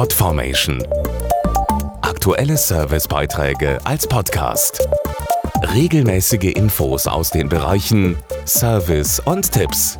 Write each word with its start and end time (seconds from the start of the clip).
Podformation. 0.00 0.82
Aktuelle 2.00 2.56
Servicebeiträge 2.56 3.78
als 3.84 4.06
Podcast. 4.06 4.88
Regelmäßige 5.74 6.54
Infos 6.54 7.06
aus 7.06 7.28
den 7.28 7.50
Bereichen 7.50 8.16
Service 8.46 9.20
und 9.20 9.52
Tipps. 9.52 9.98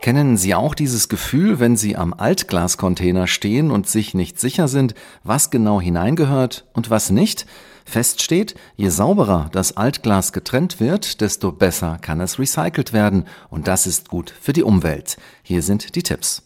Kennen 0.00 0.38
Sie 0.38 0.54
auch 0.54 0.74
dieses 0.74 1.10
Gefühl, 1.10 1.60
wenn 1.60 1.76
Sie 1.76 1.94
am 1.94 2.14
Altglascontainer 2.14 3.26
stehen 3.26 3.70
und 3.70 3.86
sich 3.86 4.14
nicht 4.14 4.40
sicher 4.40 4.66
sind, 4.66 4.94
was 5.22 5.50
genau 5.50 5.78
hineingehört 5.78 6.64
und 6.72 6.88
was 6.88 7.10
nicht? 7.10 7.44
Fest 7.84 8.22
steht, 8.22 8.54
je 8.76 8.88
sauberer 8.88 9.50
das 9.52 9.76
Altglas 9.76 10.32
getrennt 10.32 10.80
wird, 10.80 11.20
desto 11.20 11.52
besser 11.52 11.98
kann 12.00 12.22
es 12.22 12.38
recycelt 12.38 12.94
werden 12.94 13.26
und 13.50 13.68
das 13.68 13.86
ist 13.86 14.08
gut 14.08 14.32
für 14.40 14.54
die 14.54 14.62
Umwelt. 14.62 15.18
Hier 15.42 15.60
sind 15.60 15.96
die 15.96 16.02
Tipps. 16.02 16.44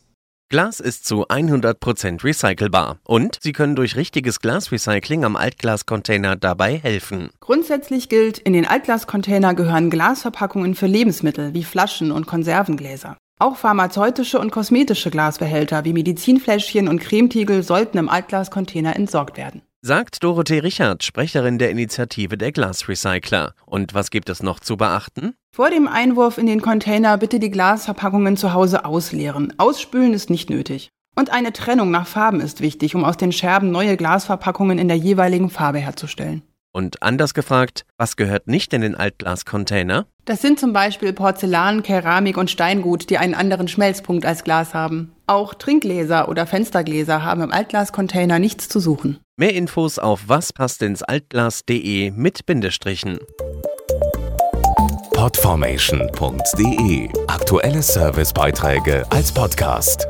Glas 0.49 0.79
ist 0.79 1.05
zu 1.05 1.27
100% 1.27 2.23
recycelbar 2.23 2.99
und 3.03 3.37
Sie 3.43 3.51
können 3.51 3.75
durch 3.75 3.97
richtiges 3.97 4.39
Glasrecycling 4.39 5.25
am 5.25 5.35
Altglascontainer 5.35 6.37
dabei 6.37 6.79
helfen. 6.79 7.31
Grundsätzlich 7.41 8.09
gilt, 8.09 8.39
in 8.39 8.53
den 8.53 8.65
Altglascontainer 8.65 9.55
gehören 9.55 9.91
Glasverpackungen 9.91 10.77
für 10.77 10.87
Lebensmittel 10.87 11.53
wie 11.53 11.65
Flaschen 11.65 12.13
und 12.13 12.29
Konservengläser. 12.29 13.17
Auch 13.41 13.57
pharmazeutische 13.57 14.39
und 14.39 14.53
kosmetische 14.53 15.11
Glasbehälter 15.11 15.85
wie 15.85 15.93
Medizinfläschchen 15.93 16.87
und 16.87 17.01
Cremetiegel 17.01 17.65
sollten 17.65 17.99
im 17.99 18.09
Altglascontainer 18.09 18.95
entsorgt 18.95 19.37
werden. 19.37 19.63
Sagt 19.87 20.25
Dorothee 20.25 20.59
Richard, 20.59 21.05
Sprecherin 21.05 21.59
der 21.59 21.71
Initiative 21.71 22.37
der 22.37 22.51
Glasrecycler. 22.51 23.55
Und 23.67 23.95
was 23.95 24.11
gibt 24.11 24.29
es 24.29 24.43
noch 24.43 24.59
zu 24.59 24.77
beachten? 24.77 25.35
Vor 25.55 25.71
dem 25.71 25.87
Einwurf 25.87 26.39
in 26.39 26.47
den 26.47 26.61
Container 26.61 27.17
bitte 27.19 27.39
die 27.39 27.53
Glasverpackungen 27.53 28.37
zu 28.37 28.53
Hause 28.53 28.85
ausleeren. 28.85 29.55
Ausspülen 29.59 30.13
ist 30.13 30.29
nicht 30.29 30.51
nötig. 30.51 30.91
Und 31.15 31.31
eine 31.31 31.53
Trennung 31.53 31.93
nach 31.93 32.09
Farben 32.09 32.41
ist 32.41 32.61
wichtig, 32.61 32.97
um 32.97 33.05
aus 33.05 33.17
den 33.17 33.31
Scherben 33.31 33.71
neue 33.71 33.97
Glasverpackungen 33.97 34.81
in 34.81 34.89
der 34.89 34.97
jeweiligen 34.97 35.51
Farbe 35.51 35.79
herzustellen. 35.79 36.43
Und 36.77 37.03
anders 37.03 37.33
gefragt, 37.33 37.87
was 37.97 38.17
gehört 38.17 38.49
nicht 38.49 38.75
in 38.75 38.83
den 38.83 38.95
Altglascontainer? 38.95 40.05
Das 40.27 40.43
sind 40.43 40.61
zum 40.61 40.75
Beispiel 40.75 41.15
Porzellan, 41.15 41.83
Keramik 41.83 42.37
und 42.37 42.51
Steingut, 42.51 43.09
die 43.09 43.17
einen 43.17 43.33
anderen 43.33 43.67
Schmelzpunkt 43.67 44.27
als 44.27 44.45
Glas 44.45 44.75
haben. 44.75 45.13
Auch 45.27 45.55
Trinkgläser 45.55 46.29
oder 46.29 46.47
Fenstergläser 46.47 47.23
haben 47.23 47.41
im 47.41 47.51
Altglascontainer 47.51 48.39
nichts 48.39 48.69
zu 48.69 48.79
suchen. 48.79 49.19
Mehr 49.39 49.55
Infos 49.55 49.99
auf 49.99 50.29
waspasstinsaltglas.de 50.29 52.11
mit 52.11 52.45
Bindestrichen. 52.45 53.21
Podformation.de 55.15 57.09
Aktuelle 57.27 57.81
Servicebeiträge 57.81 59.07
als 59.09 59.33
Podcast. 59.33 60.07